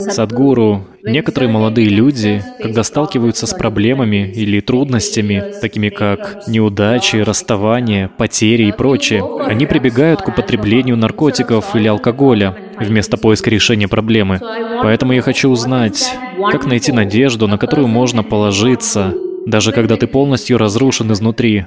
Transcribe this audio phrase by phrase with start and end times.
[0.00, 8.64] Садгуру, некоторые молодые люди, когда сталкиваются с проблемами или трудностями, такими как неудачи, расставания, потери
[8.64, 14.40] и прочее, они прибегают к употреблению наркотиков или алкоголя вместо поиска решения проблемы.
[14.82, 16.16] Поэтому я хочу узнать,
[16.52, 19.12] как найти надежду, на которую можно положиться,
[19.46, 21.66] даже когда ты полностью разрушен изнутри.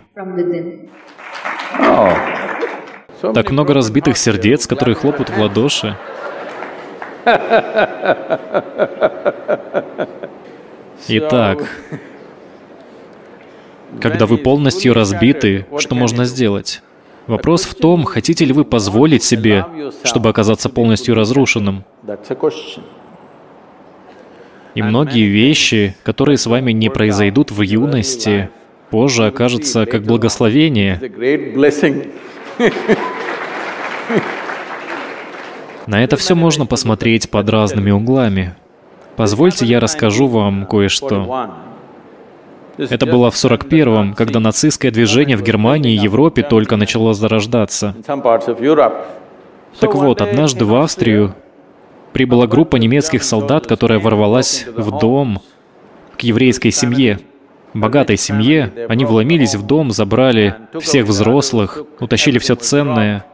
[3.33, 5.97] Так много разбитых сердец, которые хлопают в ладоши.
[11.07, 11.67] Итак,
[13.99, 16.81] когда вы полностью разбиты, что можно сделать?
[17.27, 19.65] Вопрос в том, хотите ли вы позволить себе,
[20.03, 21.83] чтобы оказаться полностью разрушенным.
[24.73, 28.49] И многие вещи, которые с вами не произойдут в юности,
[28.89, 30.99] позже окажутся как благословение.
[35.87, 38.55] На это все можно посмотреть под разными углами.
[39.15, 41.49] Позвольте, я расскажу вам кое-что.
[42.77, 47.95] Это было в 41-м, когда нацистское движение в Германии и Европе только начало зарождаться.
[49.79, 51.35] Так вот, однажды в Австрию
[52.13, 55.41] прибыла группа немецких солдат, которая ворвалась в дом
[56.17, 57.19] к еврейской семье.
[57.73, 58.71] Богатой семье.
[58.89, 63.25] Они вломились в дом, забрали всех взрослых, утащили все ценное,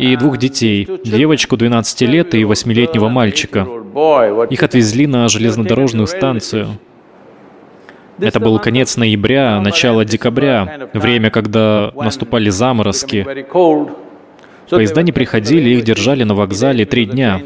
[0.00, 3.66] и двух детей, девочку 12 лет и 8-летнего мальчика.
[4.48, 6.78] Их отвезли на железнодорожную станцию.
[8.18, 13.26] Это был конец ноября, начало декабря, время, когда наступали заморозки.
[14.70, 17.42] Поезда не приходили, их держали на вокзале три дня.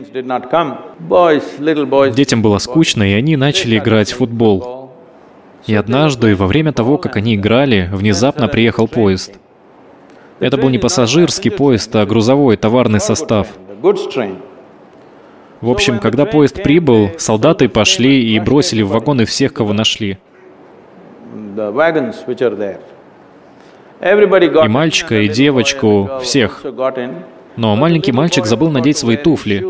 [2.14, 4.92] Детям было скучно, и они начали играть в футбол.
[5.66, 9.32] И однажды, во время того, как они играли, внезапно приехал поезд.
[10.40, 13.48] Это был не пассажирский поезд, а грузовой товарный состав.
[15.60, 20.18] В общем, когда поезд прибыл, солдаты пошли и бросили в вагоны всех, кого нашли.
[24.64, 26.64] И мальчика, и девочку, всех.
[27.56, 29.64] Но маленький мальчик забыл надеть свои туфли.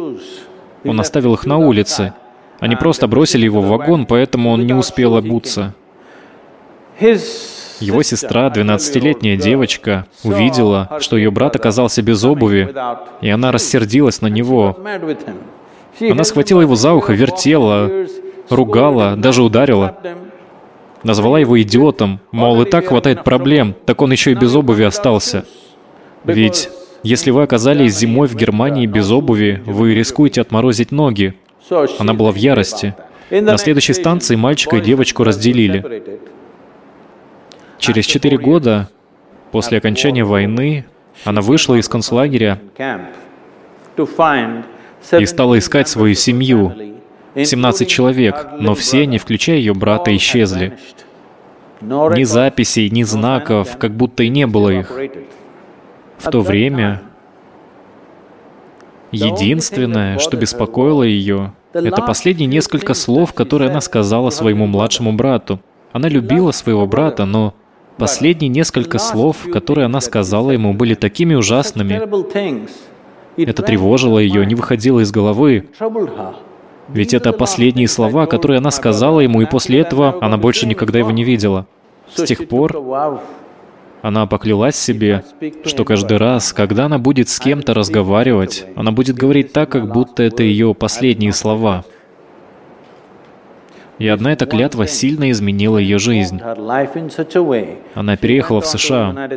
[0.85, 2.15] Он оставил их на улице.
[2.59, 5.75] Они просто бросили его в вагон, поэтому он не успел обуться.
[7.81, 12.75] Его сестра, 12-летняя девочка, увидела, что ее брат оказался без обуви,
[13.21, 14.79] и она рассердилась на него.
[16.01, 17.91] Она схватила его за ухо, вертела,
[18.49, 19.99] ругала, даже ударила.
[21.03, 25.45] Назвала его идиотом, мол, и так хватает проблем, так он еще и без обуви остался.
[26.25, 26.71] Ведь
[27.03, 31.35] если вы оказались зимой в Германии без обуви, вы рискуете отморозить ноги.
[31.99, 32.95] Она была в ярости.
[33.31, 36.03] На следующей станции мальчика и девочку разделили.
[37.85, 38.89] Через четыре года
[39.53, 40.87] после окончания войны
[41.23, 42.59] она вышла из концлагеря
[45.13, 46.73] и стала искать свою семью.
[47.35, 50.79] 17 человек, но все, не включая ее брата, исчезли.
[51.83, 54.91] Ни записей, ни знаков, как будто и не было их.
[56.17, 57.03] В то время
[59.13, 65.61] единственное, что беспокоило ее, это последние несколько слов, которые она сказала своему младшему брату.
[65.93, 67.53] Она любила своего брата, но
[67.97, 72.03] Последние несколько слов, которые она сказала ему, были такими ужасными.
[73.37, 75.69] Это тревожило ее, не выходило из головы.
[76.89, 81.11] Ведь это последние слова, которые она сказала ему, и после этого она больше никогда его
[81.11, 81.67] не видела.
[82.15, 83.21] С тех пор
[84.03, 85.25] она поклялась себе,
[85.65, 90.23] что каждый раз, когда она будет с кем-то разговаривать, она будет говорить так, как будто
[90.23, 91.85] это ее последние слова.
[93.99, 96.41] И одна эта клятва сильно изменила ее жизнь.
[97.95, 99.31] Она переехала в США.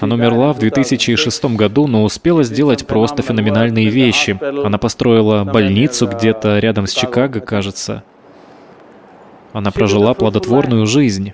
[0.00, 4.38] Она умерла в 2006 году, но успела сделать просто феноменальные вещи.
[4.64, 8.02] Она построила больницу где-то рядом с Чикаго, кажется.
[9.52, 11.32] Она прожила плодотворную жизнь.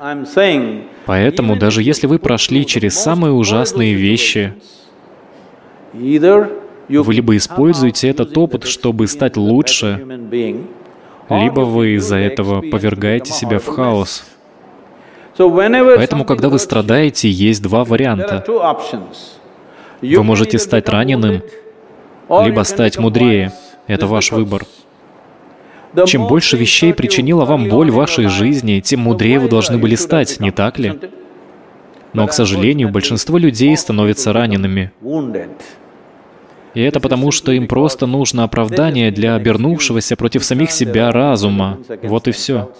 [1.06, 4.54] Поэтому даже если вы прошли через самые ужасные вещи,
[5.92, 10.00] вы либо используете этот опыт, чтобы стать лучше,
[11.40, 14.24] либо вы из-за этого повергаете себя в хаос.
[15.36, 18.44] Поэтому, когда вы страдаете, есть два варианта.
[20.00, 21.42] Вы можете стать раненым,
[22.28, 23.52] либо стать мудрее.
[23.86, 24.64] Это ваш выбор.
[26.06, 30.40] Чем больше вещей причинило вам боль в вашей жизни, тем мудрее вы должны были стать,
[30.40, 30.98] не так ли?
[32.12, 34.92] Но, к сожалению, большинство людей становятся ранеными.
[36.74, 41.78] И это потому, что им просто нужно оправдание для обернувшегося против самих себя разума.
[42.02, 42.70] Вот и все.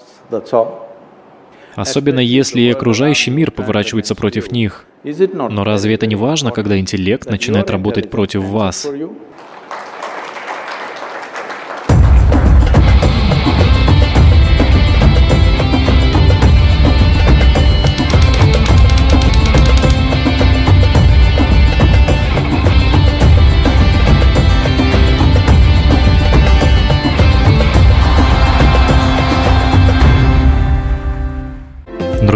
[1.75, 4.87] Особенно если и окружающий мир поворачивается против них.
[5.05, 8.89] Но разве это не важно, когда интеллект начинает работать против вас?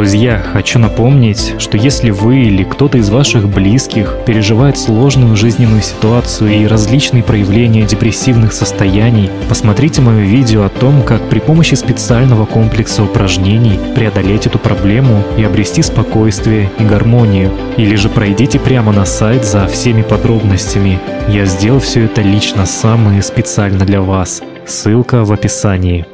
[0.07, 6.49] Друзья, хочу напомнить, что если вы или кто-то из ваших близких переживает сложную жизненную ситуацию
[6.53, 13.03] и различные проявления депрессивных состояний, посмотрите мое видео о том, как при помощи специального комплекса
[13.03, 17.51] упражнений преодолеть эту проблему и обрести спокойствие и гармонию.
[17.77, 21.01] Или же пройдите прямо на сайт за всеми подробностями.
[21.27, 24.41] Я сделал все это лично сам и специально для вас.
[24.69, 26.07] Ссылка в описании.